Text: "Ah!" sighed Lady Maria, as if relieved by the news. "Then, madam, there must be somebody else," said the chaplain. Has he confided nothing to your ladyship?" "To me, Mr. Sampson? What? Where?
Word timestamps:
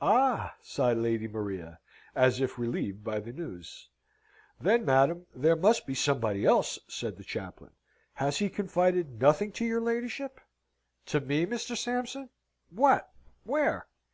"Ah!" 0.00 0.54
sighed 0.62 0.96
Lady 0.96 1.28
Maria, 1.28 1.78
as 2.14 2.40
if 2.40 2.58
relieved 2.58 3.04
by 3.04 3.20
the 3.20 3.34
news. 3.34 3.90
"Then, 4.58 4.82
madam, 4.86 5.26
there 5.34 5.56
must 5.56 5.86
be 5.86 5.94
somebody 5.94 6.46
else," 6.46 6.78
said 6.88 7.18
the 7.18 7.22
chaplain. 7.22 7.72
Has 8.14 8.38
he 8.38 8.48
confided 8.48 9.20
nothing 9.20 9.52
to 9.52 9.66
your 9.66 9.82
ladyship?" 9.82 10.40
"To 11.04 11.20
me, 11.20 11.44
Mr. 11.44 11.76
Sampson? 11.76 12.30
What? 12.70 13.10
Where? 13.44 13.88